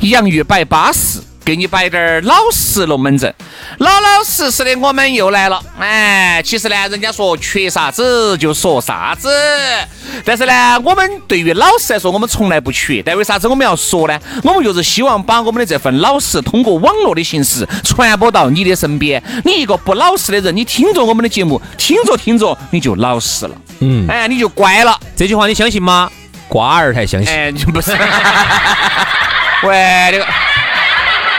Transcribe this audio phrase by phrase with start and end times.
[0.00, 3.34] 洋芋摆巴适，给你摆点儿老实龙门阵。
[3.78, 5.60] 老老实实的，我们又来了。
[5.78, 9.28] 哎，其实呢，人家说缺啥子就说啥子，
[10.24, 13.02] 但是呢，我们对于老实来说，我们从来不缺。
[13.02, 14.18] 但为啥子我们要说呢？
[14.44, 19.22] 我们就是希望把我们的这份老实，通过网络的形式传播到你的身边。
[19.44, 23.54] 你一个不老实的人，你听着我们的节目，听着听着你就老实了。
[23.80, 24.98] 嗯，哎，你就乖了。
[25.16, 26.10] 这句话你相信吗？
[26.48, 27.32] 瓜儿才相信。
[27.32, 27.92] 哎，不是。
[29.64, 30.26] 喂，这个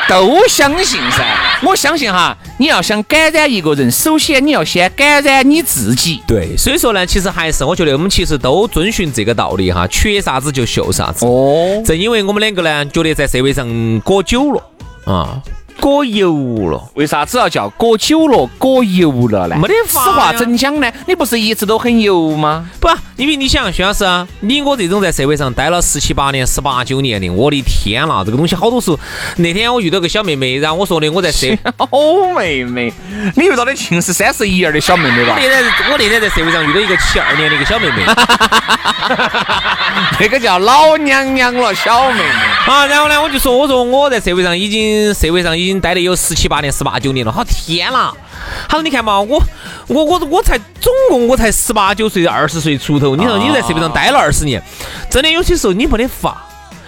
[0.10, 1.24] 都相信噻，
[1.64, 2.36] 我相信哈。
[2.58, 6.22] 你要想感染一个人，首先你要先感染你自己。
[6.28, 11.26] 对，所以说呢，其实还是我觉得我们其实都遵循这个道理哈，缺啥子就秀啥子。
[11.26, 14.62] 哦，正因为我们两个呢，觉得在社会上过久了
[15.06, 15.42] 啊。
[15.80, 19.56] 过油了，为啥子要叫过久了、过油了呢？
[19.58, 20.04] 没得法。
[20.04, 20.92] 此话怎讲呢？
[21.08, 22.66] 你不是一直都很油吗？
[22.80, 29.00] 不，因为你想，徐老师啊，你我这种在社会上待了十七八年、十八九年的，我的天呐，这个东西好多时候。
[29.38, 31.48] 那天我遇到个小妹妹，然后我说的我在社，
[31.90, 32.94] 哦妹妹，
[33.36, 35.38] 你遇到的竟是三十一二的小妹妹吧？
[35.40, 38.04] 那天我那天在社会上遇到一个七二年的一个小妹妹，
[40.20, 42.24] 那个叫老娘娘了，小妹妹。
[42.68, 45.69] 啊，然后呢，我就说，我说我在社会上已经，社会上已经。
[45.70, 48.12] 已经待了有十七八年、十八九年了，好天呐！
[48.68, 49.40] 他说：“你看嘛，我
[49.88, 53.16] 我我我才总共我才十八九岁、二十岁出头。
[53.16, 54.60] 你说你在社会上待了二十年，
[55.12, 56.44] 真的有些时候你没得法。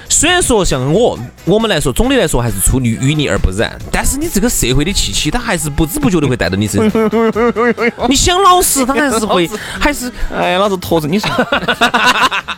[0.10, 7.10] 虽然说像我我们来说，总的来说还是出淤淤泥而不染，但是你这个社会的气息，它还是不知不觉的会带到你身上。
[8.10, 9.48] 你想老实，他还是会，
[9.80, 11.30] 还是哎，老子拖着 你说，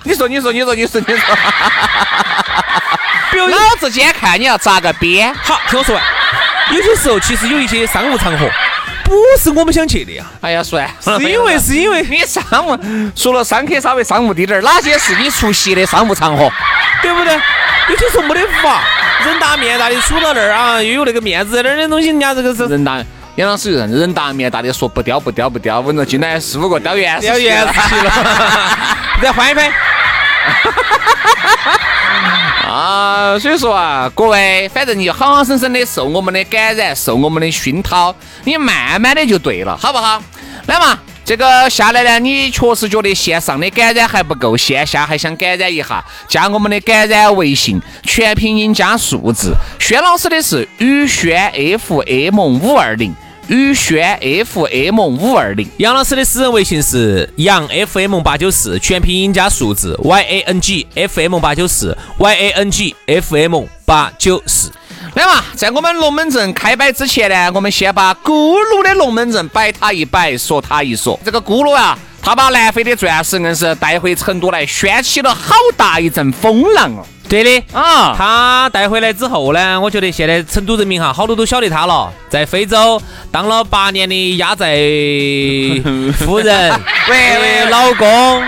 [0.04, 1.36] 你说，你说，你说，你说，你说。”
[3.36, 6.04] 老子今天看你要咋个编，好，听我说完。
[6.72, 8.50] 有些时候，其实有一些商务场合，
[9.04, 10.24] 不是我们想去的呀。
[10.42, 12.78] 哎呀，算，是因为 是因为你商务，
[13.16, 16.50] 除了商客稍微商务滴点儿，哪些是你出席的商务场合？
[17.02, 17.34] 对不对？
[17.90, 18.82] 有些时候没得法，
[19.26, 23.04] 人大面大的杵到那儿啊，又有那个面子在那儿的东西，人家这个是人大。
[23.36, 28.14] 杨老师人人大面大的说不雕不雕不雕，稳着进来四五个雕圆雕圆去了，
[29.22, 29.72] 再换一拍。
[32.68, 40.22] 啊，所以说啊，各位，反正你好好生生的受我们的感染，受我们的熏陶，你慢慢的就对了，好不好？
[40.68, 53.14] 来嘛，这个下来呢，你确实觉得线上的感染还不够，线下还想感染一下，加我们的感染微信，全拼音加数字，轩老师的是宇轩 FM 五二零。
[53.48, 62.96] 宇轩 FM 五二零，杨老师的私人微信是杨 FM 八九四，全拼音加数字 Y A N G F M 八九四 Y A N G
[63.06, 64.72] F M 八九四。
[65.16, 71.20] 来嘛，在我们龙门阵开摆之前呢，我们先把咕噜的龙门阵摆他一摆，说他一说。
[71.26, 77.06] 这个咕噜啊，他把南非的钻石硬是带回成都来，掀起了好大一阵风浪哦。
[77.28, 82.12] 对的啊，他带回来之后呢，我觉得现在成都人民哈，好多都晓得他了。
[82.30, 84.78] 在非洲当了八年的压寨
[86.18, 86.72] 夫人，
[87.10, 88.42] 喂喂，老公。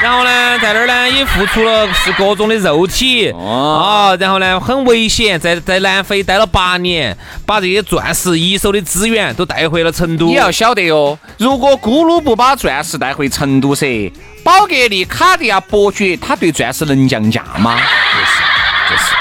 [0.00, 10.26] 然后呢，在那儿呢也付出了是各种的肉体啊，然后呢很危险，在在南非待了八年，把这些钻石一手的资源都带回了成都。
[10.26, 14.12] 你要晓得哟，如果咕噜不把钻石带回成都噻，
[14.44, 17.76] 宝格丽、卡地亚、伯爵，他对钻石能降价吗？
[18.88, 19.14] 就是就是，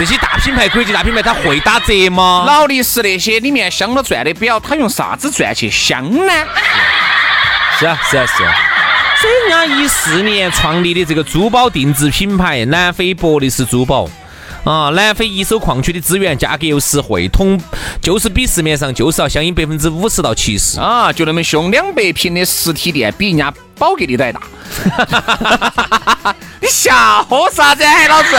[0.00, 2.44] 这些大品牌、国际大品牌，他会打折吗？
[2.46, 6.32] 劳力士那些里面镶了钻的表，他用啥子钻去镶呢？
[7.78, 8.54] 是啊是啊是啊。
[9.24, 14.08] 人家一四年创立的这个珠宝定制品牌南非博利斯珠宝
[14.64, 17.60] 啊，南非一手矿区的资源价格又实惠，同
[18.00, 24.40] 就是比市面上就是要相应百分之五十到七十啊，就那么凶，两百平的实体店比人家宝格丽都还大。
[26.60, 28.36] 你笑啥子，老子？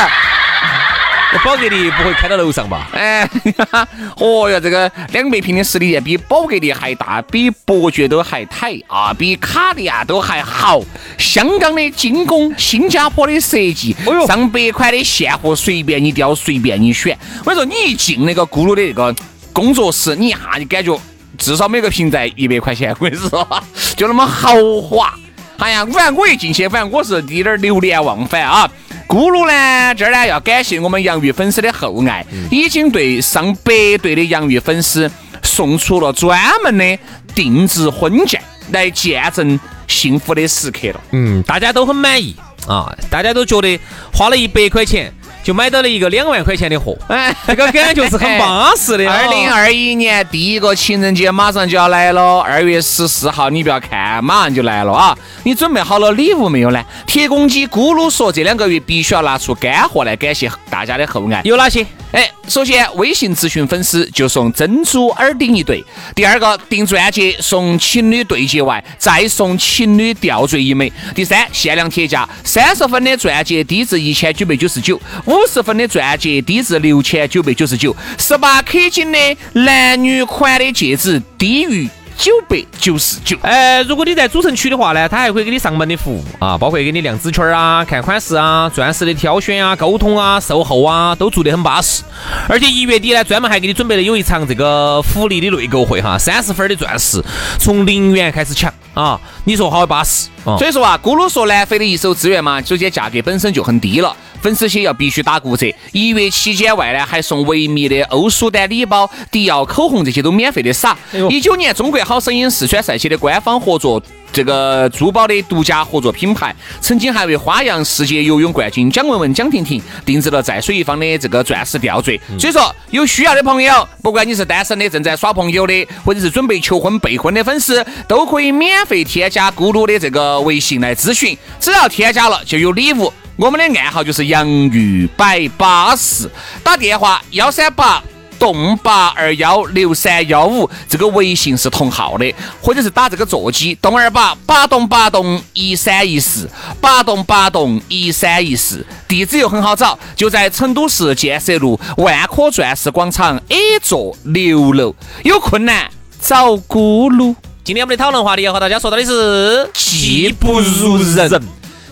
[1.43, 2.89] 宝格丽不会开到楼上吧？
[2.93, 3.25] 哎，
[3.57, 3.87] 哈哈
[4.17, 10.81] 哦哟，这个两百平的实体店比宝格丽还大，比伯爵都还抬啊，比卡地亚都还好。
[11.17, 17.17] 香港的精工，新加坡的设计，哎呦上百款的现货随便你挑，随便你选。
[17.43, 19.13] 我跟你说，你一进那个咕噜的那个
[19.51, 20.99] 工作室，你一下就感觉
[21.37, 23.47] 至少每个瓶在一百块钱，我跟你说，
[23.95, 25.13] 就那么豪华。
[25.57, 28.69] 哎呀，反正我一进去，反正我是有点儿流连忘返啊。
[29.07, 33.71] 咕噜呢，这儿呢要感谢我们洋芋粉丝的厚爱，已经对上百
[34.01, 35.09] 对的洋芋粉丝
[35.43, 36.99] 送出了专门的
[37.33, 38.41] 定制婚戒，
[38.71, 41.01] 来见证幸福的时刻了。
[41.11, 42.35] 嗯，大家都很满意
[42.67, 43.79] 啊，大家都觉得
[44.11, 45.13] 花了一百块钱
[45.45, 49.13] 就买到了一个两万块钱的货， 哎，这个感觉是很巴适的哦。
[49.15, 55.15] 二零二一年第一个情人节马上就要来了，二月十四号，你不要看，马上就来了啊！
[55.43, 56.83] 你准备好了礼物没有呢？
[57.05, 61.41] 铁公鸡咕噜说，这两个月必须要拿出干货来感谢大家的厚爱。
[61.43, 61.85] 有哪些？
[62.15, 65.83] 哎，首先微信咨询粉丝就送珍珠耳钉一对，
[66.15, 70.89] 第二个订钻戒送情侣对戒外，再送情侣吊坠一枚。
[71.13, 74.95] 第三，限量铁价，三十分的钻戒低至一千九百九十九，
[75.25, 79.19] 五十分的钻戒低至六千九百九十九，十八 K 金的
[79.51, 81.89] 男女款的戒指低于。
[82.17, 92.03] 九百九十九，呃，如果你在主城区的话呢，他还会给你上门的服务啊，包括给你量尺圈啊、看款式啊、钻石的挑选啊、沟通啊、售后啊，都做得很巴适。
[92.47, 97.21] 而且一月底呢，专门还给你准备了有一场这个福利的内购会哈，三十分的钻石
[97.59, 100.57] 从零元开始抢啊，你说好巴适啊！
[100.57, 104.15] 所以说啊，咕噜说南非的一手资源嘛，首先价格本身就很低了。
[104.41, 110.95] 粉丝些要必须打骨折，一月期间外呢还送维密的欧舒丹礼包、迪奥口红这些都免费的撒。
[111.29, 114.01] 一九年中国好声音四川赛区的官方合作，
[114.35, 122.19] 这个珠宝的独家合作品牌，曾经还为花样世界游泳冠军蒋雯雯、蒋婷婷定制了在水一方的这个钻石吊坠。
[122.37, 133.13] 所以说，有需要的朋友，不管你是单身的、正在耍朋友的，或者是准备求婚备婚的粉丝，都可以免费添加咕噜的这个微信来咨询，只要添加了就有礼物。
[133.37, 136.29] 我们的暗号就是洋芋摆巴士，
[136.61, 138.03] 打电话幺三八
[138.39, 146.49] 栋八二幺六三幺五，这个微信是同号的，或者是打这个座机洞二八八栋八栋一三一四
[146.79, 155.89] 八栋八栋一三一四，地址又很好找，就在成都市建设路万科钻石广场 A 座六楼，有困难
[156.21, 157.35] 找咕噜。
[157.63, 161.41] 今天我们的讨论话题要和大家说到的是技不如人。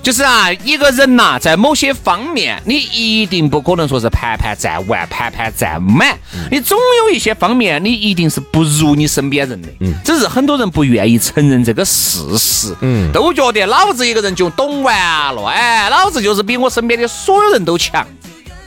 [0.03, 6.13] 就是啊，一个人呐，在某些方面，你一定不可能说是盘盘占完、盘盘占满，
[6.51, 9.69] 你总有一些方面，你一定是不如你身边人的。
[9.79, 12.75] 嗯，只是很多人不愿意承认这个事实。
[12.81, 18.05] 嗯，都觉得老子一个人就懂完了，哎，老子就是比我身边的所有人都强，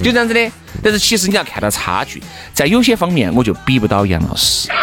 [0.02, 0.50] 就这样子的。
[0.82, 2.22] 但是其实你要看到差距，
[2.54, 4.70] 在有些方面我就比不到杨老师。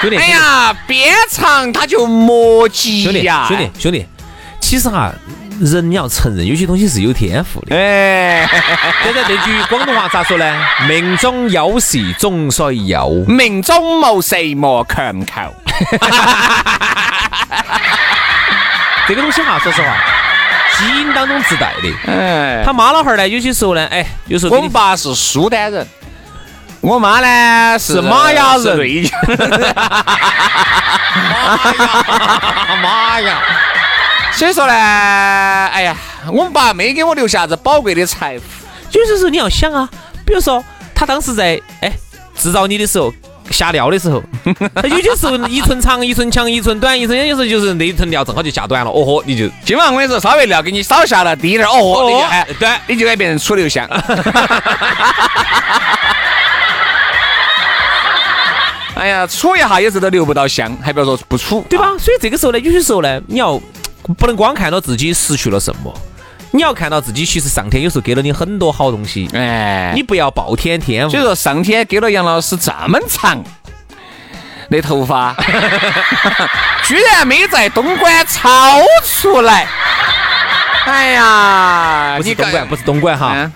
[0.00, 4.06] 兄弟，哎呀，边长他就莫急呀，兄弟兄弟，
[4.58, 5.12] 其实哈，
[5.60, 7.76] 人你要承认有些东西是有天赋的。
[7.76, 8.48] 哎，
[9.04, 10.58] 现在这句广东话咋说呢？
[10.88, 15.34] 命中有时终须有，命中无时莫强求。
[19.06, 19.94] 这个东西哈，说实话，
[20.78, 21.92] 基因当中自带的。
[22.10, 25.86] 哎，他妈老汉儿呢，有些时候呢，哎，有时候我们爸是苏丹人。
[26.80, 28.76] 我妈呢是玛雅人，
[29.36, 29.36] 妈
[31.72, 33.38] 呀妈呀！
[34.32, 35.94] 所以说呢，哎呀，
[36.32, 38.44] 我们爸没给我留下子宝贵的财富。
[38.92, 39.86] 有些时候你要想啊，
[40.24, 41.92] 比如说他当时在哎
[42.34, 43.12] 制造你的时候，
[43.50, 44.22] 下料的时候，
[44.88, 53.86] 有些时候一寸长一寸强一寸短一寸，有时候就是那一寸料正好就下短了，哦豁， 你就今晚我跟你说，稍微料给你少下了低点，哦豁，你就哎对，你就该变成楚留香。
[59.00, 61.86] 哎呀，处一下也是都留不到香，还不要说不处，对吧？
[61.98, 63.58] 所以这个时候呢，有些时候呢，你要
[64.18, 65.90] 不能光看到自己失去了什么，
[66.50, 69.26] 你要看到自己其实上天有时候给了你很多好东西。
[69.32, 71.10] 哎，你不要暴殄天物。
[71.10, 73.42] 所以说，上天给了杨老师这么长
[74.68, 75.34] 的头发，
[76.84, 79.66] 居然没在东莞超出来。
[80.84, 83.50] 哎呀，不是东莞，不是东莞哈，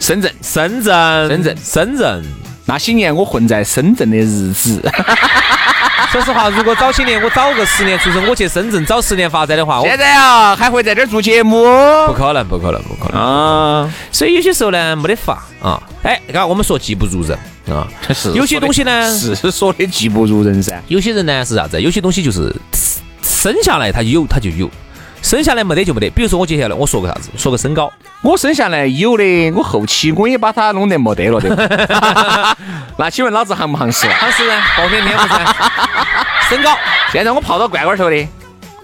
[0.00, 2.22] 深圳，深圳，深圳，深圳。
[2.68, 4.82] 那些年我混在深圳的日子，
[6.10, 11.62] 说实话，如果早些年我早个十年出生，我去深圳早十年发展的话，现在啊还会在这儿做节目？
[12.08, 13.88] 不可能，不可能，不可能啊！
[14.10, 15.80] 所以有些时候呢，没得法啊。
[16.02, 20.82] 哎，刚我们说技不如人啊， 是有些东西呢是说的技不如人噻。
[20.88, 21.80] 有些人呢是啥子？
[21.80, 22.52] 有些东西就是
[23.22, 24.68] 生下来他有他就有，
[25.26, 26.08] 生下来没得就没得。
[26.10, 27.92] 比如说我接下来我说个啥子，说个身高，
[28.22, 32.56] 我生下来有的，我后期我也把它弄得没得了的。
[32.96, 34.06] 那请问老子行不行实？
[34.20, 35.56] 他是呢，暴殄天物噻。
[36.48, 36.78] 身高，
[37.10, 38.28] 现在我泡到罐罐头的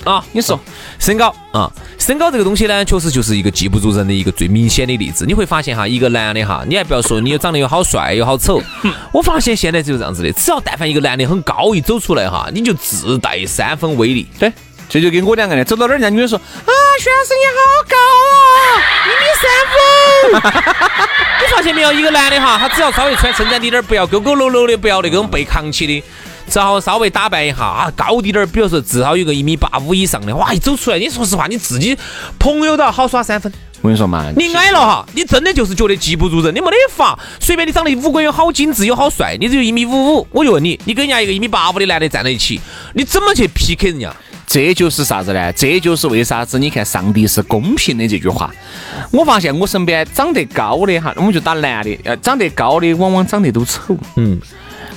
[0.02, 0.58] 啊，你说
[0.98, 5.24] 身高啊，身高这个东西呢，确实就是一个记不住人的一个最明显的例子。
[5.24, 8.60] 你会发现哈，一个男的哈，你还不要说你长得又好帅又好丑，
[9.12, 14.26] 我发现现在就是这样子的，只要但凡一个男的很高一走出来哈，你就自带三分威力。
[14.40, 14.52] 对，
[14.92, 16.70] 这就跟我两个人走到哪儿，人家女的说啊，
[17.00, 17.58] 徐老师你好
[17.88, 18.76] 高哦，
[19.08, 19.76] 一米三五。
[21.40, 26.04] 你发现没有，一个男的哈，他只要稍微穿衬衫低点儿，不要勾勾搂搂的，不要那种被扛起的。
[26.46, 31.96] 只好稍微打扮一下啊，高低点儿，比如说至少有个一米八五以上的，哇，一走出来，你说实话，你自己
[32.38, 33.50] 朋友都要好耍三分。
[33.80, 37.18] 我跟你说嘛，你矮了哈，你真的就是觉得技不如人，你没得法。
[37.40, 42.60] 随便你长得五官又好精致又好帅，你只有一米五五，我就问你，你跟人家一个一米八五的男的站在一起，
[42.92, 44.14] 你怎么去 PK 人家？
[44.46, 45.50] 这就是啥子呢？
[45.52, 46.58] 这就是为啥子？
[46.58, 48.50] 你看上帝是公平的这句话。
[49.10, 54.38] 我发现我身边长得高的哈，我们就打男的，呃，长得高的往往长得都丑，嗯，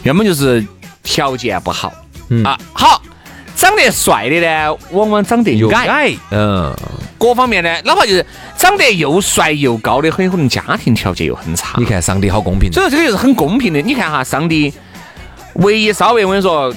[0.04, 0.66] 要么就是
[1.04, 1.94] 条件不好，
[2.44, 3.02] 啊，好，
[3.56, 6.76] 长得帅的呢，往往长得又矮，嗯，
[7.18, 8.26] 各方面呢，哪怕就是
[8.58, 11.76] 长得又帅又高的，很有可能家庭条件又很差。
[11.78, 13.82] 你看上帝好公平，所以说这个就是很公平的。
[13.82, 14.74] 你看哈，上帝
[15.54, 16.74] 唯一稍微我跟你说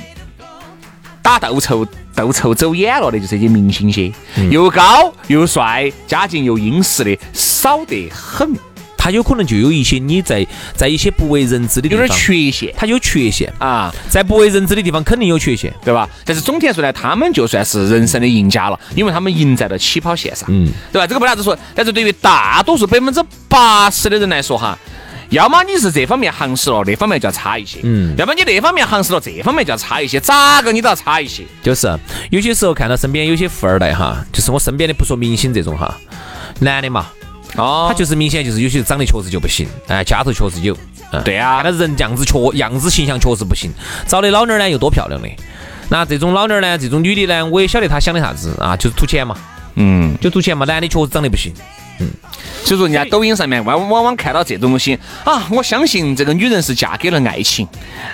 [1.20, 1.84] 打斗臭。
[2.18, 4.12] 斗臭走眼了的，就是这些明星些，
[4.50, 8.52] 又高又帅，家境又殷实的少得很。
[8.96, 10.44] 他有可能就有一些你在
[10.74, 16.08] 在一些不为人知的地方有点缺陷，他有缺陷啊，在不为人知的地方肯定有缺陷，对吧？
[16.24, 21.06] 但是总体来说呢，他们就算是人生的赢家了，因为他们赢在了起跑线上，嗯，对吧？
[21.06, 24.76] 这个不啥子说，但是对于大多数百分之八十的人来说哈。
[25.30, 27.80] 要么你是这方面行实了，那方面就要差一些。
[27.82, 30.18] 嗯，要么你那方面行实了，这方面就要差一些。
[30.18, 31.44] 咋个你都要差一些。
[31.62, 31.98] 就是
[32.30, 35.94] 有些时候看到身边有些富二代哈，就是我身边的不说明星这种哈，
[36.60, 37.06] 男的嘛，
[37.56, 40.76] 哦，他就是明显就是有些长得确实就不行，哎，家头确实有。
[41.12, 43.70] 嗯，对啊，看到人样子确样子形象确实不行，
[44.06, 45.28] 找的老妞儿呢又多漂亮的。
[45.90, 49.36] 那这种老妞儿呢，这种女的呢，我也晓得她想的啥子啊，就是图钱嘛。
[49.80, 51.52] 嗯，就图钱嘛，男的确实长得不行。
[52.00, 52.08] 嗯，
[52.64, 57.66] 所以说人家抖音上面往往往看到这种东西啊，我相信这个女人是嫁给了爱情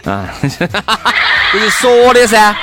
[0.05, 0.29] 啊，
[1.53, 2.55] 就是说的噻，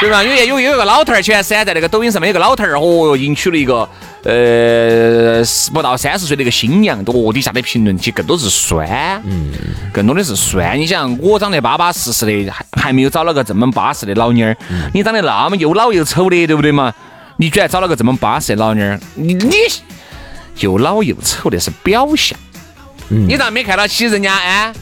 [0.00, 0.22] 对吧？
[0.22, 3.88] 因为有有一个老头儿前噻，在那个抖音上面有个老头儿，哦，迎娶了一个
[4.24, 5.42] 呃
[5.72, 8.86] 不到三十岁的一个新娘，哦，底下的评论区更多是酸，
[9.24, 9.52] 嗯，
[9.92, 10.78] 更多的是酸。
[10.78, 14.56] 你想，我长得巴巴适适的，还还没有找了个这么巴适的老妞儿，
[14.92, 16.92] 你长得那么又老又丑的，对不对嘛？
[17.38, 19.52] 你居然找了个这么巴适的老妞儿，你你。
[20.60, 22.38] 又老又丑的是表象，
[23.08, 24.72] 你咋没看到起人家哎？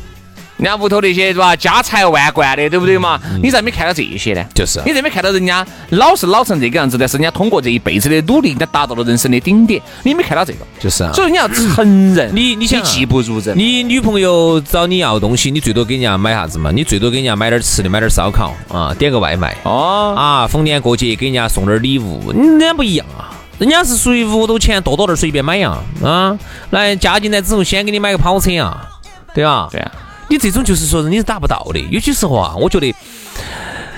[0.56, 1.54] 人家屋头那些是吧？
[1.56, 3.20] 家财万贯的，对不对嘛？
[3.42, 4.44] 你咋没看到这些呢？
[4.54, 6.96] 就是，你咋没看到人家老是老成这个样子？
[6.96, 9.82] 但是人家通过这一辈子的努力，人家达到了人生的顶点。
[10.04, 10.60] 你没看到这个？
[10.78, 11.12] 就是啊。
[11.12, 13.58] 所以你要承认，你你想技不如人。
[13.58, 16.70] 你女朋友找你要东西，你最多给人家买啥子嘛？
[16.70, 23.33] 你最多给人家买点吃的，买点烧烤啊，点个外卖哦啊，逢年过节给人家送点礼物，人家不一样啊。
[23.58, 26.36] 人家是属于屋头钱多多点随便买呀，啊，
[26.70, 28.88] 来加进来之后先给你买个跑车呀，
[29.32, 29.68] 对吧？
[29.70, 29.92] 对啊，
[30.28, 31.78] 你这种就是说你是达不到的。
[31.90, 32.94] 有些时候啊，我觉得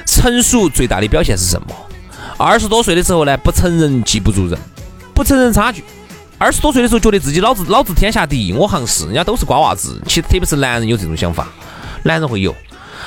[0.06, 1.68] 成熟最大的表现是什么？
[2.36, 4.58] 二十多岁的时候呢，不承认记不如人，
[5.14, 5.82] 不承认差距。
[6.38, 9.98] 二十多岁的时候觉得自己老子老子天下第一，我行是，人家都是瓜娃子。
[10.06, 11.48] 其实特别是男人有这种想法，
[12.02, 12.54] 男人会有。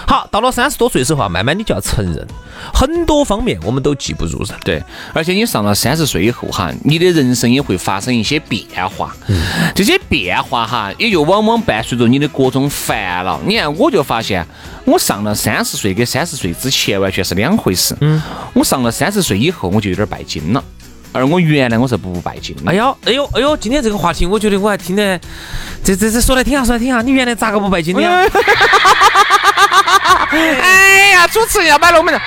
[0.10, 2.28] 好，到了三十多岁的时候啊，慢慢你就要承认，
[2.74, 4.58] 很多方面我们都记不住人。
[4.66, 9.16] 对，而且你上了三十岁以后哈，你的人生也会发生一些变化。
[9.28, 9.40] 嗯，
[9.76, 13.40] 这些变化哈，也就往往伴随着你的各种烦恼。
[13.46, 14.44] 你看，我就发现，
[14.84, 17.96] 我上了三十岁跟三十岁之前完全是两回事。
[18.02, 18.20] 嗯，
[18.54, 20.64] 我上了三十岁以后，我就有点拜金了。
[21.12, 22.56] 而我原来我是不拜金。
[22.66, 25.20] 哎呦，哎呦，哎呦，今天这个话题，我觉得我还听得，
[25.84, 27.04] 这这这说来听下，说来听下。
[27.04, 28.02] 你原来咋个不拜金的？
[30.62, 32.22] 哎呀，主持人要买龙门阵，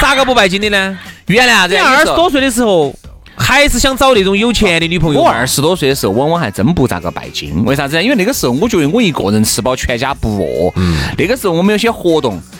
[0.00, 0.98] 咋个不拜金的呢？
[1.26, 2.94] 原来啊，这二十多岁的时候，
[3.36, 5.20] 还是想找那种有钱的女朋友。
[5.20, 7.64] 我二十多岁的时候，往往还真不咋个拜金。
[7.64, 8.02] 为啥子呢？
[8.02, 10.72] 因为那个时候，我觉得我一个人吃饱全家不饿。
[10.76, 10.96] 嗯。
[11.16, 12.59] 那个时候我们有些活动，哎。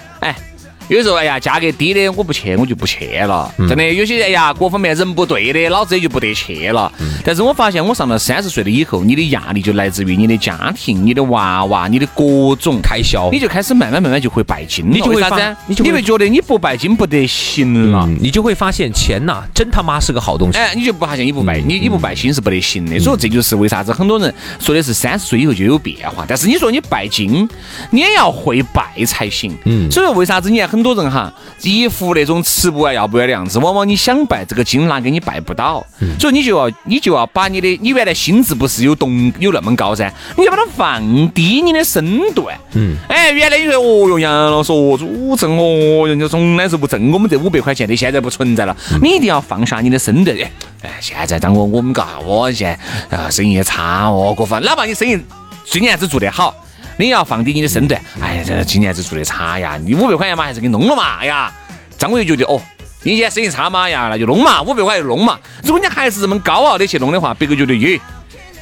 [0.90, 3.48] 有时候，哎呀，价格低的我不去，我就不去了。
[3.58, 6.92] 真的，有些哎呀，各方面人不对的，老子也就不得去了。
[7.24, 14.90] 但是我发现，我上了三十岁了以后，你的压力就来自于你的家庭、你的娃娃、你的各种开销，你就开始慢慢慢慢就会拜金了。
[14.90, 15.56] 你就会啥子？
[15.68, 18.08] 你就会觉得你不拜金不得行了。
[18.20, 20.58] 你就会发现钱呐，真他妈是个好东西。
[20.58, 22.98] 哎，你就不发现你不拜你你不拜金是不得行的。
[22.98, 26.24] 所以这就是为啥子很多人说的是三十岁以后就有变化。
[26.26, 27.48] 但是你说你拜金，
[27.90, 29.56] 你也要会拜才行。
[29.66, 29.88] 嗯。
[29.88, 35.84] 所以说为啥子你看很很多人哈，一副那种吃不完要不完的样子，往往你想拜这个金拿给你拜不到，
[36.18, 42.58] 所以你就要你就要把你的你原来心智不是有动有那么高噻，你要把它放低你的身段。
[42.72, 48.74] 嗯，哎，原来你说哦哟，杨老师哦，主挣哦，人家从来是不挣我们这五百块钱的，现在不存在了。
[49.02, 50.34] 你一定要放下你的身段。
[50.80, 52.74] 哎，现在当我我们嘎，我现
[53.10, 54.62] 在啊生意也差哦，过分。
[54.62, 55.20] 哪怕你生意
[55.66, 56.54] 今年子做得好。
[57.00, 61.50] 你要放低你的身段，哎呀，这今年子做的差呀，你五百块钱嘛，还是给你弄了嘛，哎呀，
[61.96, 62.60] 张伟觉得哦，
[63.02, 65.38] 你现在生意差嘛呀，那就弄嘛，五百块就弄嘛。
[65.64, 67.98] 如果你还是这么高傲的去弄的话，别个觉得耶，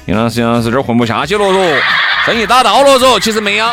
[0.06, 1.80] 杨老师杨老师这儿混不下去了嗦，
[2.26, 3.18] 生意打到了嗦。
[3.18, 3.66] 其实没有，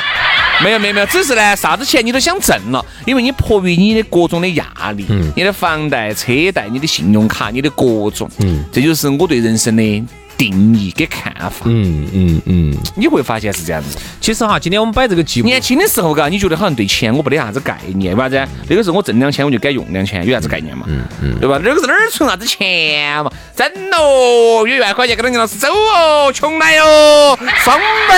[0.63, 4.65] 没有没有没有，只是呢，啥子钱你都想挣了，因为你迫于你的各种的压
[4.97, 10.03] 力，嗯，你的房贷、车贷、你的信用卡、你的各种，嗯，这就是我对人生的。
[10.37, 13.97] 定义跟看法，嗯嗯嗯，你会发现是这样子。
[14.19, 18.47] 其实哈，今天我们摆这个节目，年轻的时候嘎，你觉得好像对钱我不得啥子概念，为啥子？
[18.67, 20.85] 那个时候我挣两千我就该用两千，有啥子概念嘛？
[20.87, 21.59] 嗯嗯，对吧？
[21.63, 23.31] 那个是哪儿存啥子钱嘛？
[23.55, 28.15] 挣哦，有一万块钱跟杨老师走哦，穷来哟，双倍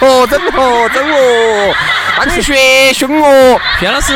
[0.00, 1.74] 哦，整哦，走哦，
[2.16, 4.12] 当学凶哦，骗老师。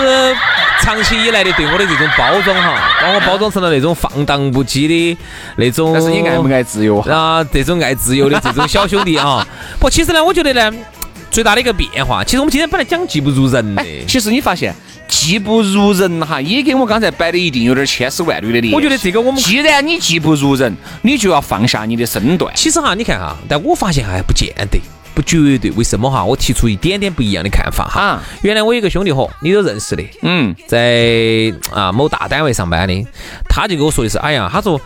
[0.86, 5.18] 长期以来的对我的这种包装哈，把我包装成了那种放荡不羁的
[5.56, 5.92] 那种。
[5.92, 7.42] 但是你爱不爱自由啊？
[7.52, 9.44] 这种爱自由的这种小兄弟啊。
[9.80, 10.72] 不，其实呢，我觉得呢，
[11.28, 13.84] 最大的一个变化，其实我们今天本来讲技不如人的。
[14.06, 14.72] 其实你发现
[15.08, 18.72] 技不如人哈，也跟我刚才摆的一定有点千丝万缕的联系。
[18.72, 22.54] 我觉得这个我们既然你技不如人，你就要放下你的身段。
[22.54, 24.80] 其实哈，你看哈，但我发现还不见得。
[25.16, 26.22] 不绝对，为什么哈？
[26.22, 28.20] 我提出一点点不一样的看法哈。
[28.42, 33.06] 原来我有个兄弟伙，你都认识的，嗯，在啊某大单位上班的，
[33.48, 34.78] 他就跟我说的是，哎呀，他说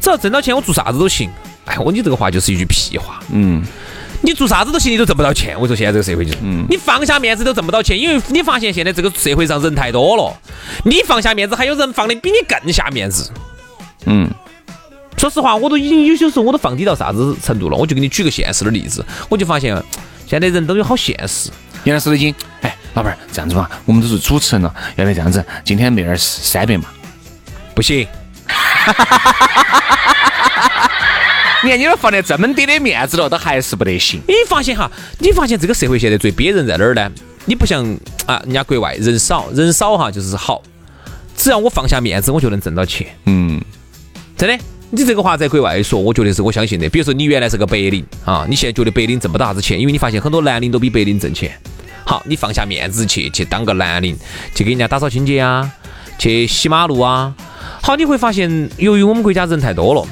[0.00, 1.30] 只要挣到钱，我做啥子都行。
[1.66, 3.62] 哎，我你这个话就是一句屁话，嗯，
[4.22, 5.56] 你做啥子都行，你都挣不到钱。
[5.60, 10.36] 我说现在这个社会就是，嗯，你放下面子都挣不到钱，因为你发现现在这个社会上人太多了，
[10.84, 13.30] 你放下面子，还有人放的比你更下面子，
[14.06, 14.28] 嗯。
[15.16, 17.76] 说实话，我都已经有些时候我都放低到啥子程度了。
[17.76, 19.74] 我就给你举个现实的例子，我就发现
[20.26, 21.50] 现在人都有好现实。
[21.84, 25.44] 杨老师已经，哎，老板儿这样子嘛，我们都是主持人了，要不要这样子？
[25.64, 26.84] 今天妹儿三百嘛？
[27.74, 28.06] 不行。
[31.64, 34.20] 你看你都放得这么低的面子了，都还是不得行。
[34.28, 34.90] 你发现哈？
[35.18, 37.10] 你发现这个社会现在最憋人在哪儿呢？
[37.44, 37.84] 你不像
[38.26, 40.62] 啊，人家国外人少人少哈，就是好。
[41.36, 43.06] 只要我放下面子，我就能挣到钱。
[43.24, 43.60] 嗯，
[44.36, 44.58] 真的。
[44.90, 46.88] 你这个话在国外说，我觉得是我相信的。
[46.88, 51.52] 比如说，你原来是个白领啊，你现在觉得白领挣不到啥子钱，因为你发现很多蓝领都比白领挣钱。
[52.04, 54.16] 好，你放下面子去去当个蓝领，
[54.54, 55.68] 去给人家打扫清洁啊，
[56.18, 57.34] 去洗马路啊。
[57.82, 60.06] 好，你会发现，由于我们国家人太多了。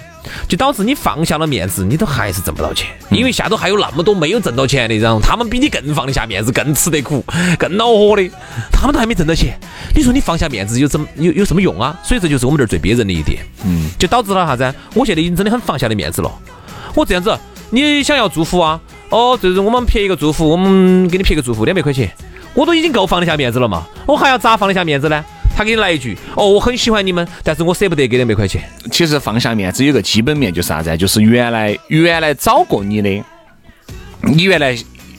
[0.49, 7.25] 就导致你放下了面子，你都还是挣不到钱，因为下头还有那么多没有挣到钱的，然后他们比你更放得下面子，更吃得苦，
[7.59, 8.31] 更恼火的，
[8.73, 9.59] 他们都还没挣到钱。
[9.95, 11.99] 你说你放下面子有怎么有有什么用啊？
[12.03, 14.75] 所以这就是我们这儿最憋人的一点，嗯，就导致了啥子？
[14.95, 16.31] 我现在已经真的很放下的面子了。
[16.95, 17.37] 我这样子，
[17.71, 18.81] 你想要祝福啊？
[19.11, 22.11] 哦，就是我们撇一个祝福，我们给你撇个祝福，两百块钱，
[22.55, 25.25] 我都已经够放得下面子了嘛，我还要咋放得下面子呢？
[25.57, 28.63] 他给你来一句哦，我很喜欢你们，但是我舍不得给两百块钱。
[28.91, 30.97] 其实放下面子有个基本面就是啥子？
[30.97, 33.25] 就是原来原来找过你的，
[34.23, 34.77] 你原来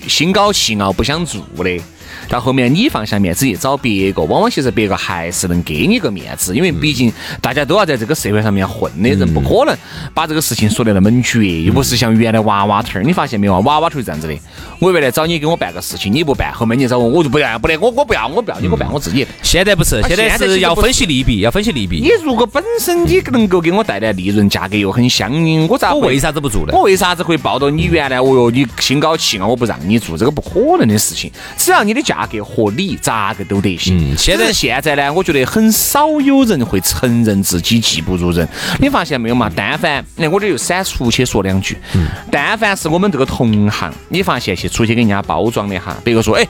[0.07, 1.81] 心高气傲不想做的。
[2.29, 9.75] 到后面你放下面子去找别个，往往其实别个还是能给你个面子，因为毕竟大家都要在这个社会上面混的人，不可能
[10.13, 13.59] 把这个事情说得那么绝，又不是像原来娃娃头儿，你发现没有？
[13.61, 14.37] 娃娃头是这样子的，
[14.79, 19.25] 我原来找你给我办个事情，你不办，后面你找我，我就不要，不得，我我不要，我不要，你给我办，我自己。
[19.41, 21.99] 现在不是，现在是要分析利弊，要分析利弊。
[22.01, 26.73] 你如果本身你能够给我带来利润，价格又很相应，我咋我为啥子不做呢？
[26.73, 28.19] 我为啥子会抱到你原来？
[28.19, 31.31] 哦哟，你心高气傲，我不让你做，这个不可能的事情。
[31.57, 32.95] 只要你的价格合理。
[33.01, 34.13] 咋个都得行。
[34.13, 38.47] 嗯，现在现在呢，我觉得很少有人会承认自己技不如人。
[38.79, 39.51] 你发现没有嘛？
[39.53, 41.77] 但凡那我这又闪出去说两句。
[41.95, 42.07] 嗯。
[42.31, 46.47] 但凡是我们这个同行，你发现去出去给人家包装的哈，别个说，哎，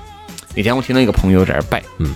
[0.54, 2.14] 那天我听到一个朋友在那儿摆，嗯，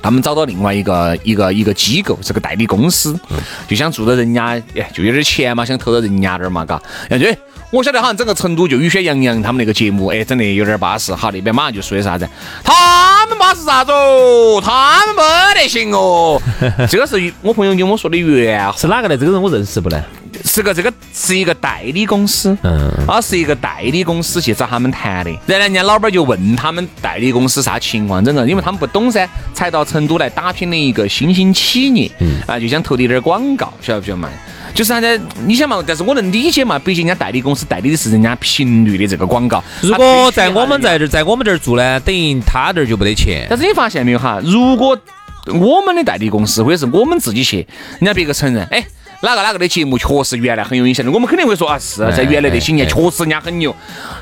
[0.00, 3.18] 他们找到另外一个一个一个机构，是个代理公司，
[3.66, 7.32] 就想做到人家，哎，就有点钱嘛，想投到人家那儿嘛，嘎，然后就。
[7.70, 11.14] 我晓得好像整个成都就雨轩洋洋他们那个节目，哎，整的有点巴适。
[11.14, 12.26] 好，那边马上就说的啥子？
[12.64, 14.58] 他们巴适啥子哦？
[14.64, 15.22] 他们没
[15.60, 16.40] 得行哦。
[16.88, 18.74] 这个是我朋友跟我说的原话。
[18.74, 19.14] 是哪个呢？
[19.18, 20.02] 这个人我认识不呢？
[20.44, 25.30] 是个这个是一个代理公司，嗯，啊，是一个代理公司去找他们谈的。
[25.44, 34.30] 然后人家老板就问他们代理公司啥情况，真的因为他们不懂噻，才到成都来打拼的一个新兴企业，嗯，啊，就想投点点广告，晓得不晓得嘛？
[34.74, 35.20] 就是啥子？
[35.46, 35.82] 你想嘛？
[35.86, 36.78] 但是我能理解嘛？
[36.78, 39.62] 毕竟人家代理公司代理的是人家频率的这个广告。
[39.80, 43.46] 如果在我们在这，在我们这儿做呢，等于他这儿就没得钱。
[43.48, 44.40] 但是你发现没有哈？
[44.44, 44.98] 如果
[45.46, 47.66] 我们的代理公司或者是我们自己去，
[47.98, 48.84] 人家别个承认，哎，
[49.22, 53.74] 哪个哪个的节目确实原来很有影响力，我们肯定会说啊，是在原来那些年确实人家很牛。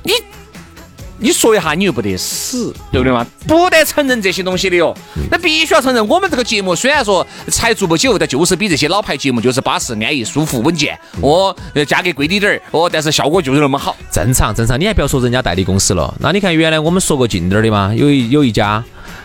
[0.05, 0.13] 你
[1.19, 3.27] 你说一下，你又不得死，对不对嘛？
[3.47, 4.95] 不得承认这些东西的哟。
[5.31, 10.99] 那必须要承认，我们这个节目虽然说才做不久，但就是比这些老牌节目就是巴适、安逸、舒服、稳健。
[11.23, 13.97] 哦，价格贵滴点儿，哦，但是效果就是那么好。
[14.11, 16.15] 正常正常，你还不要说人家代理公司了。
[16.21, 18.83] 那你看原来我们说过近点儿的嘛，有一有一家，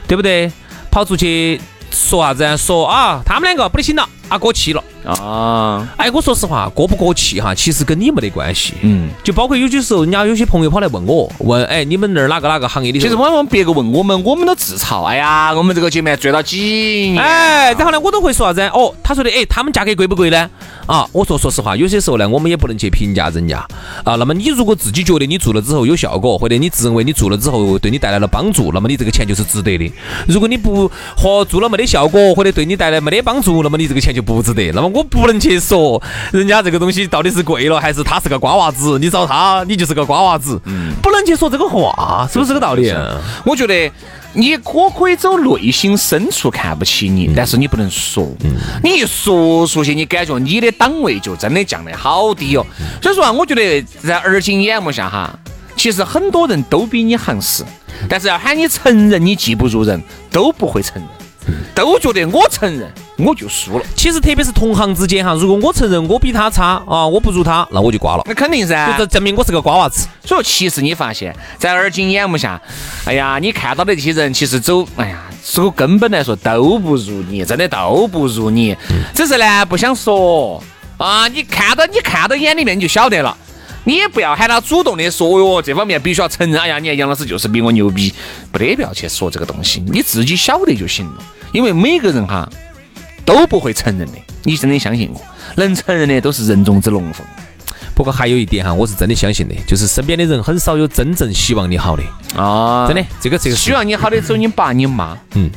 [0.07, 0.51] 对不对？
[0.89, 2.57] 跑出去说啥子？
[2.57, 4.83] 说啊，他们两个不得行了，啊过气了。
[5.05, 8.73] 啊，哎，我说实话，过不过气哈，其实跟你没得关系。
[8.81, 12.99] 嗯，就包括有些时候，人家有些朋友跑来问我，问，哎，你们那儿哪个哪个行业的？
[12.99, 15.03] 其实往往别个问我们，我们都自嘲。
[15.03, 16.59] 哎呀，我们这个节目做到几
[17.11, 17.17] 年？
[17.17, 18.61] 哎，然后呢，我都会说啥子？
[18.73, 20.49] 哦，他说的，哎，他们价格贵不贵呢？
[20.85, 23.65] 啊，我说说实话，有些时候呢，我们也不能去评价人家
[24.03, 24.15] 啊。
[24.15, 29.91] 那么你如果自己觉得你做了之后有效果，或者你自认为你做了之后对你带来了帮助，那么你这个钱就是值得的。
[30.27, 34.71] 如果你不和做了没得效果，或者对你带来没得帮助，那么你这个钱就不值得。
[34.73, 36.01] 那么我不能去说
[36.31, 38.97] 人家这个东西到底是贵了，还是他是个瓜娃子。
[38.99, 40.59] 你找他，你就是个瓜娃子，
[41.01, 42.93] 不能去说这个话，是不是这个道理？
[43.45, 43.91] 我觉得。
[44.33, 48.25] 你我可以走内心深处看不起你，但是你不能说。
[48.81, 52.65] 你一说出去，你感觉你的档位就真的降得好低哦。
[53.01, 55.37] 所以说啊，我觉得在而今眼目下哈，
[55.75, 57.65] 其实很多人都比你行势，
[58.07, 60.01] 但是要喊你承认你技不如人，
[60.31, 61.05] 都不会承认。
[61.73, 63.85] 都觉得我承认我就输了。
[63.95, 68.23] 其实特别是同行之间哈，如果我承认我比他差啊，我不如他，那我就挂了。
[68.25, 70.07] 那肯定噻，就证明我是个瓜娃子。
[70.23, 72.59] 所以其实你发现，在而今眼目下，
[73.05, 78.75] 哎呀，你看到的这些人，其实走，哎呀，从根本来说都不如你，真的都不如你。
[79.13, 80.63] 只是呢，不想说
[80.97, 81.27] 啊。
[81.27, 83.37] 你看到，你看到眼里面你就晓得了。
[83.83, 86.61] 你也不要喊他主动的说哟，这方面必须要承认。
[86.61, 88.13] 哎呀，你看杨老师就是比我牛逼，
[88.51, 91.23] 不得不要去说这个东西，你自己晓得就行了。
[91.51, 92.49] 因为每个人哈
[93.25, 95.21] 都不会承认的，你真的相信我？
[95.55, 97.25] 能承认的都是人中之龙凤。
[97.93, 102.03] 不过还有一点哈，我是真的相信的，就是身边的人很少有真正希望你好的
[102.35, 102.87] 啊！
[102.87, 105.17] 真的，这个这个希望你好的只有你爸你妈。
[105.35, 105.49] 嗯。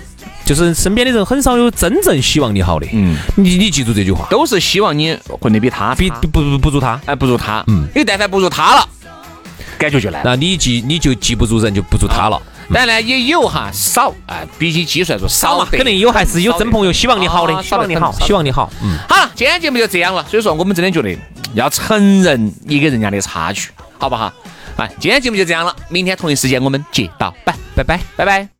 [0.44, 8.86] 就是身边的人很少有真正希望你好的，嗯，你你记住这句话，都是希望你混得比他比不不不如他，哎不如他，嗯，因为但凡不如他了，
[9.78, 10.20] 感觉就来。
[10.22, 12.38] 那你记你就记不住人就不如他了。
[12.72, 18.70] 当然也有哈少，哎，比起计算说少嘛，肯定有还是有真朋友希望你好的，希望你好，希望你好。
[18.82, 20.24] 嗯，好了，今天节目就这样了。
[20.30, 21.16] 所以说我们真的觉得
[21.54, 24.32] 要承认你跟人家的差距，好不好？
[24.76, 28.53] 来，今天节目就这样了，明天同一时间我们接到拜拜拜拜拜。